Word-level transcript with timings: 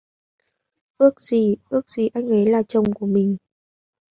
Ước 0.97 1.21
gì 1.21 1.55
ước 1.69 1.89
gì 1.89 2.09
anh 2.13 2.27
ấy 2.27 2.45
là 2.45 2.63
chồng 2.67 2.93
của 2.93 3.05
mình 3.07 3.37